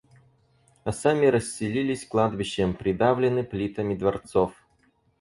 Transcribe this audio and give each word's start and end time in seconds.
А 0.83 0.91
сами 0.91 1.27
расселились 1.27 2.07
кладбищем, 2.07 2.73
придавлены 2.73 3.43
плитами 3.43 3.93
дворцов. 3.93 4.55